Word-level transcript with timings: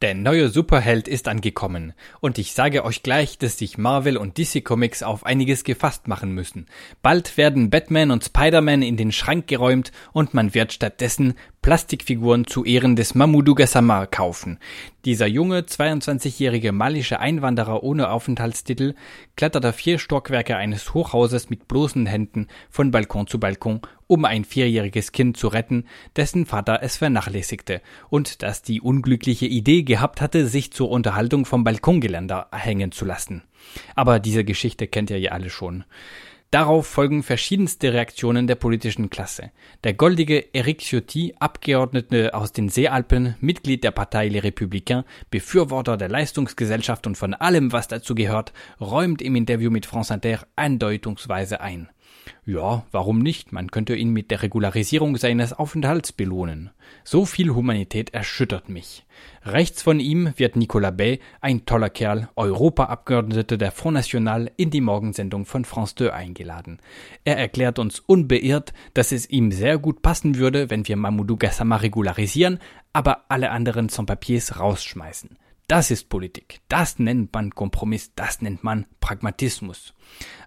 Der 0.00 0.14
neue 0.14 0.48
Superheld 0.48 1.08
ist 1.08 1.26
angekommen. 1.26 1.92
Und 2.20 2.38
ich 2.38 2.52
sage 2.52 2.84
euch 2.84 3.02
gleich, 3.02 3.36
dass 3.36 3.58
sich 3.58 3.78
Marvel 3.78 4.16
und 4.16 4.38
DC 4.38 4.64
Comics 4.64 5.02
auf 5.02 5.26
einiges 5.26 5.64
gefasst 5.64 6.06
machen 6.06 6.30
müssen. 6.30 6.66
Bald 7.02 7.36
werden 7.36 7.68
Batman 7.68 8.12
und 8.12 8.22
Spider-Man 8.22 8.82
in 8.82 8.96
den 8.96 9.10
Schrank 9.10 9.48
geräumt 9.48 9.90
und 10.12 10.34
man 10.34 10.54
wird 10.54 10.72
stattdessen 10.72 11.34
Plastikfiguren 11.62 12.46
zu 12.46 12.64
Ehren 12.64 12.96
des 12.96 13.14
Mamoudou 13.14 13.54
Gassama 13.54 14.06
kaufen. 14.06 14.58
Dieser 15.04 15.26
junge, 15.26 15.60
22-jährige 15.60 16.72
malische 16.72 17.20
Einwanderer 17.20 17.82
ohne 17.82 18.10
Aufenthaltstitel 18.10 18.94
kletterte 19.36 19.72
vier 19.72 19.98
Stockwerke 19.98 20.56
eines 20.56 20.94
Hochhauses 20.94 21.50
mit 21.50 21.68
bloßen 21.68 22.06
Händen 22.06 22.46
von 22.70 22.90
Balkon 22.90 23.26
zu 23.26 23.40
Balkon, 23.40 23.80
um 24.06 24.24
ein 24.24 24.44
vierjähriges 24.44 25.12
Kind 25.12 25.36
zu 25.36 25.48
retten, 25.48 25.84
dessen 26.16 26.46
Vater 26.46 26.80
es 26.82 26.96
vernachlässigte 26.96 27.82
und 28.08 28.42
das 28.42 28.62
die 28.62 28.80
unglückliche 28.80 29.46
Idee 29.46 29.82
gehabt 29.82 30.20
hatte, 30.20 30.46
sich 30.46 30.72
zur 30.72 30.90
Unterhaltung 30.90 31.44
vom 31.44 31.64
Balkongeländer 31.64 32.48
hängen 32.52 32.92
zu 32.92 33.04
lassen. 33.04 33.42
Aber 33.94 34.20
diese 34.20 34.44
Geschichte 34.44 34.86
kennt 34.86 35.10
ihr 35.10 35.18
ja 35.20 35.32
alle 35.32 35.50
schon. 35.50 35.84
Darauf 36.50 36.86
folgen 36.86 37.22
verschiedenste 37.22 37.92
Reaktionen 37.92 38.46
der 38.46 38.54
politischen 38.54 39.10
Klasse. 39.10 39.50
Der 39.84 39.92
goldige 39.92 40.54
Eric 40.54 40.80
Ciotti, 40.80 41.34
Abgeordnete 41.38 42.32
aus 42.32 42.52
den 42.52 42.70
Seealpen, 42.70 43.34
Mitglied 43.40 43.84
der 43.84 43.90
Partei 43.90 44.28
Les 44.28 44.42
Républicains, 44.42 45.04
Befürworter 45.30 45.98
der 45.98 46.08
Leistungsgesellschaft 46.08 47.06
und 47.06 47.18
von 47.18 47.34
allem, 47.34 47.72
was 47.72 47.88
dazu 47.88 48.14
gehört, 48.14 48.54
räumt 48.80 49.20
im 49.20 49.36
Interview 49.36 49.70
mit 49.70 49.84
France 49.84 50.14
Inter 50.14 50.46
andeutungsweise 50.56 51.60
ein. 51.60 51.90
Ja, 52.44 52.86
warum 52.92 53.18
nicht? 53.18 53.52
Man 53.52 53.70
könnte 53.70 53.94
ihn 53.94 54.10
mit 54.10 54.30
der 54.30 54.42
Regularisierung 54.42 55.16
seines 55.16 55.52
Aufenthalts 55.52 56.12
belohnen. 56.12 56.70
So 57.04 57.26
viel 57.26 57.50
Humanität 57.50 58.14
erschüttert 58.14 58.70
mich. 58.70 59.04
Rechts 59.44 59.82
von 59.82 60.00
ihm 60.00 60.32
wird 60.36 60.56
Nicolas 60.56 60.96
Bay, 60.96 61.20
ein 61.40 61.66
toller 61.66 61.90
Kerl, 61.90 62.28
Europaabgeordneter 62.36 63.58
der 63.58 63.70
Front 63.70 63.94
National, 63.94 64.50
in 64.56 64.70
die 64.70 64.80
Morgensendung 64.80 65.44
von 65.44 65.64
France 65.64 65.94
2 65.96 66.12
eingeladen. 66.12 66.78
Er 67.24 67.36
erklärt 67.36 67.78
uns 67.78 68.00
unbeirrt, 68.00 68.72
dass 68.94 69.12
es 69.12 69.28
ihm 69.28 69.52
sehr 69.52 69.78
gut 69.78 70.00
passen 70.00 70.36
würde, 70.36 70.70
wenn 70.70 70.88
wir 70.88 70.96
Mamoudou 70.96 71.36
Gassama 71.36 71.76
regularisieren, 71.76 72.60
aber 72.92 73.24
alle 73.28 73.50
anderen 73.50 73.88
Sans-Papiers 73.88 74.58
rausschmeißen. 74.58 75.36
Das 75.68 75.90
ist 75.90 76.08
Politik. 76.08 76.62
Das 76.68 76.98
nennt 76.98 77.34
man 77.34 77.54
Kompromiss. 77.54 78.14
Das 78.14 78.40
nennt 78.40 78.64
man 78.64 78.86
Pragmatismus. 79.00 79.92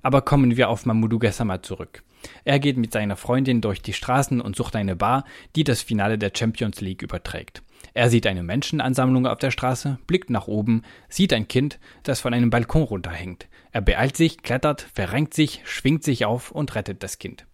Aber 0.02 0.24
kommen 0.24 0.58
wir 0.58 0.68
auf 0.68 0.88
Mamoudou 0.88 1.20
Gassama 1.20 1.62
zurück. 1.62 2.04
Er 2.44 2.58
geht 2.58 2.78
mit 2.78 2.92
seiner 2.92 3.16
Freundin 3.16 3.62
durch 3.62 3.84
die 3.84 3.94
Straßen 3.94 4.42
und 4.42 4.56
sucht 4.56 4.76
eine 4.76 4.96
Bar, 4.96 5.26
die 5.56 5.64
das 5.64 5.84
Finale 5.84 6.18
der 6.18 6.32
Champions 6.36 6.82
League 6.82 7.04
überträgt. 7.04 7.62
Er 7.94 8.10
sieht 8.10 8.26
eine 8.26 8.42
Menschenansammlung 8.42 9.28
auf 9.28 9.38
der 9.38 9.52
Straße, 9.52 10.00
blickt 10.08 10.32
nach 10.32 10.48
oben, 10.48 10.82
sieht 11.08 11.34
ein 11.34 11.48
Kind, 11.48 11.80
das 12.02 12.20
von 12.20 12.34
einem 12.34 12.50
Balkon 12.50 12.84
runterhängt. 12.84 13.48
Er 13.72 13.82
beeilt 13.82 14.18
sich, 14.18 14.42
klettert, 14.42 14.88
verrenkt 14.94 15.36
sich, 15.36 15.62
schwingt 15.66 16.04
sich 16.04 16.26
auf 16.26 16.50
und 16.50 16.74
rettet 16.74 17.04
das 17.04 17.20
Kind. 17.20 17.46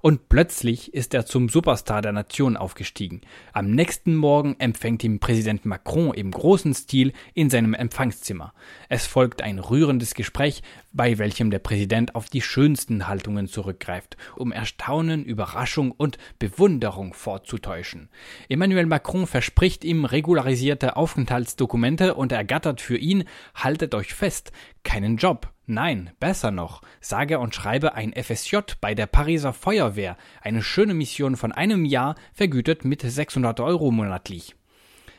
Und 0.00 0.28
plötzlich 0.28 0.94
ist 0.94 1.14
er 1.14 1.26
zum 1.26 1.48
Superstar 1.48 2.02
der 2.02 2.12
Nation 2.12 2.56
aufgestiegen. 2.56 3.20
Am 3.52 3.70
nächsten 3.70 4.14
Morgen 4.14 4.56
empfängt 4.58 5.04
ihn 5.04 5.20
Präsident 5.20 5.64
Macron 5.64 6.14
im 6.14 6.30
großen 6.30 6.74
Stil 6.74 7.12
in 7.34 7.50
seinem 7.50 7.74
Empfangszimmer. 7.74 8.52
Es 8.88 9.06
folgt 9.06 9.42
ein 9.42 9.58
rührendes 9.58 10.14
Gespräch, 10.14 10.62
bei 10.92 11.18
welchem 11.18 11.50
der 11.50 11.58
Präsident 11.58 12.14
auf 12.14 12.30
die 12.30 12.40
schönsten 12.40 13.06
Haltungen 13.06 13.48
zurückgreift, 13.48 14.16
um 14.36 14.52
Erstaunen, 14.52 15.24
Überraschung 15.24 15.90
und 15.90 16.18
Bewunderung 16.38 17.12
vorzutäuschen. 17.12 18.08
Emmanuel 18.48 18.86
Macron 18.86 19.26
verspricht 19.26 19.84
ihm 19.84 20.04
regularisierte 20.04 20.96
Aufenthaltsdokumente 20.96 22.14
und 22.14 22.32
ergattert 22.32 22.80
für 22.80 22.96
ihn, 22.96 23.24
haltet 23.54 23.94
euch 23.94 24.14
fest, 24.14 24.52
keinen 24.84 25.16
Job, 25.16 25.52
Nein, 25.68 26.10
besser 26.20 26.52
noch, 26.52 26.82
sage 27.00 27.40
und 27.40 27.52
schreibe 27.52 27.94
ein 27.94 28.12
FSJ 28.12 28.58
bei 28.80 28.94
der 28.94 29.06
Pariser 29.06 29.52
Feuerwehr, 29.52 30.16
eine 30.40 30.62
schöne 30.62 30.94
Mission 30.94 31.34
von 31.36 31.50
einem 31.50 31.84
Jahr, 31.84 32.14
vergütet 32.32 32.84
mit 32.84 33.02
600 33.02 33.58
Euro 33.58 33.90
monatlich. 33.90 34.54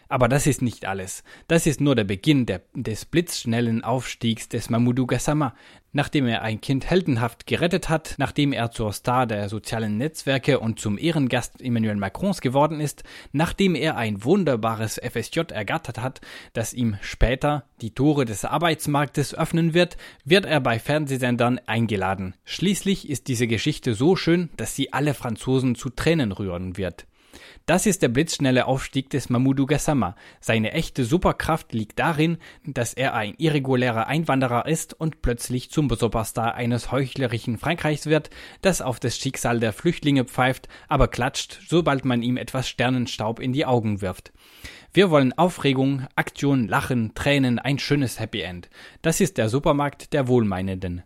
Aber 0.09 0.27
das 0.27 0.47
ist 0.47 0.61
nicht 0.61 0.85
alles. 0.85 1.23
Das 1.47 1.67
ist 1.67 1.81
nur 1.81 1.95
der 1.95 2.05
Beginn 2.05 2.45
der, 2.45 2.61
des 2.73 3.05
blitzschnellen 3.05 3.83
Aufstiegs 3.83 4.47
des 4.49 4.69
Mamoudou 4.69 5.05
Gassama. 5.05 5.53
Nachdem 5.93 6.27
er 6.27 6.43
ein 6.43 6.61
Kind 6.61 6.89
heldenhaft 6.89 7.47
gerettet 7.47 7.89
hat, 7.89 8.15
nachdem 8.17 8.53
er 8.53 8.71
zur 8.71 8.93
Star 8.93 9.25
der 9.25 9.49
sozialen 9.49 9.97
Netzwerke 9.97 10.59
und 10.59 10.79
zum 10.79 10.97
Ehrengast 10.97 11.59
Emmanuel 11.61 11.95
Macrons 11.95 12.41
geworden 12.41 12.79
ist, 12.79 13.03
nachdem 13.31 13.73
er 13.73 13.97
ein 13.97 14.23
wunderbares 14.23 14.99
FSJ 15.01 15.39
ergattert 15.51 15.99
hat, 15.99 16.21
das 16.53 16.73
ihm 16.73 16.97
später 17.01 17.65
die 17.81 17.95
Tore 17.95 18.25
des 18.25 18.45
Arbeitsmarktes 18.45 19.33
öffnen 19.33 19.73
wird, 19.73 19.97
wird 20.23 20.45
er 20.45 20.59
bei 20.59 20.77
Fernsehsendern 20.77 21.59
eingeladen. 21.65 22.35
Schließlich 22.45 23.09
ist 23.09 23.27
diese 23.27 23.47
Geschichte 23.47 23.95
so 23.95 24.15
schön, 24.15 24.49
dass 24.55 24.75
sie 24.75 24.93
alle 24.93 25.15
Franzosen 25.15 25.73
zu 25.73 25.89
Tränen 25.89 26.31
rühren 26.31 26.77
wird. 26.77 27.07
Das 27.67 27.85
ist 27.85 28.01
der 28.01 28.07
blitzschnelle 28.07 28.65
Aufstieg 28.65 29.09
des 29.09 29.29
Mamoudou 29.29 29.65
Gassama. 29.65 30.15
Seine 30.39 30.71
echte 30.71 31.03
Superkraft 31.03 31.73
liegt 31.73 31.99
darin, 31.99 32.37
dass 32.65 32.93
er 32.93 33.13
ein 33.13 33.33
irregulärer 33.37 34.07
Einwanderer 34.07 34.67
ist 34.67 34.93
und 34.93 35.21
plötzlich 35.21 35.69
zum 35.69 35.89
Superstar 35.89 36.55
eines 36.55 36.93
heuchlerischen 36.93 37.57
Frankreichs 37.57 38.05
wird, 38.05 38.29
das 38.61 38.81
auf 38.81 39.01
das 39.01 39.17
Schicksal 39.17 39.59
der 39.59 39.73
Flüchtlinge 39.73 40.23
pfeift, 40.23 40.69
aber 40.87 41.09
klatscht, 41.09 41.59
sobald 41.67 42.05
man 42.05 42.21
ihm 42.21 42.37
etwas 42.37 42.69
Sternenstaub 42.69 43.41
in 43.41 43.51
die 43.51 43.65
Augen 43.65 43.99
wirft. 43.99 44.31
Wir 44.93 45.11
wollen 45.11 45.37
Aufregung, 45.37 46.07
Aktion, 46.15 46.69
Lachen, 46.69 47.15
Tränen, 47.15 47.59
ein 47.59 47.79
schönes 47.79 48.17
Happy 48.17 48.43
End. 48.43 48.69
Das 49.01 49.19
ist 49.19 49.37
der 49.37 49.49
Supermarkt 49.49 50.13
der 50.13 50.29
Wohlmeinenden. 50.29 51.03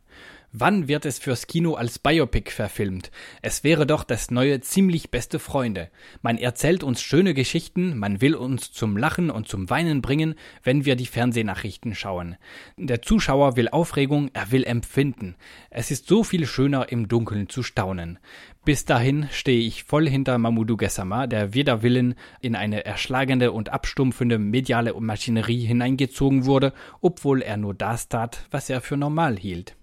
Wann 0.53 0.89
wird 0.89 1.05
es 1.05 1.17
fürs 1.17 1.47
Kino 1.47 1.75
als 1.75 1.97
Biopic 1.97 2.51
verfilmt? 2.51 3.09
Es 3.41 3.63
wäre 3.63 3.87
doch 3.87 4.03
das 4.03 4.31
neue 4.31 4.59
ziemlich 4.59 5.09
beste 5.09 5.39
Freunde. 5.39 5.89
Man 6.21 6.37
erzählt 6.37 6.83
uns 6.83 7.01
schöne 7.01 7.33
Geschichten, 7.33 7.97
man 7.97 8.19
will 8.19 8.35
uns 8.35 8.73
zum 8.73 8.97
Lachen 8.97 9.29
und 9.29 9.47
zum 9.47 9.69
Weinen 9.69 10.01
bringen, 10.01 10.35
wenn 10.61 10.83
wir 10.83 10.97
die 10.97 11.05
Fernsehnachrichten 11.05 11.95
schauen. 11.95 12.35
Der 12.75 13.01
Zuschauer 13.01 13.55
will 13.55 13.69
Aufregung, 13.69 14.29
er 14.33 14.51
will 14.51 14.65
empfinden. 14.65 15.37
Es 15.69 15.89
ist 15.89 16.09
so 16.09 16.21
viel 16.21 16.45
schöner 16.45 16.91
im 16.91 17.07
Dunkeln 17.07 17.47
zu 17.47 17.63
staunen. 17.63 18.19
Bis 18.65 18.83
dahin 18.83 19.29
stehe 19.31 19.65
ich 19.65 19.85
voll 19.85 20.09
hinter 20.09 20.37
Mamoudou 20.37 20.75
Gassama, 20.75 21.27
der 21.27 21.53
wider 21.53 21.81
Willen 21.81 22.15
in 22.41 22.57
eine 22.57 22.83
erschlagende 22.83 23.53
und 23.53 23.69
abstumpfende 23.69 24.37
mediale 24.37 24.93
Maschinerie 24.99 25.65
hineingezogen 25.65 26.43
wurde, 26.43 26.73
obwohl 26.99 27.41
er 27.41 27.55
nur 27.55 27.73
das 27.73 28.09
tat, 28.09 28.45
was 28.51 28.69
er 28.69 28.81
für 28.81 28.97
normal 28.97 29.37
hielt. 29.37 29.77